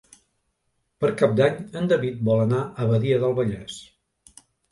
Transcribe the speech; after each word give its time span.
Per 1.03 1.09
Cap 1.19 1.35
d'Any 1.39 1.59
en 1.81 1.91
David 1.91 2.25
vol 2.31 2.41
anar 2.47 2.63
a 2.85 2.89
Badia 2.93 3.21
del 3.25 3.37
Vallès. 3.43 3.79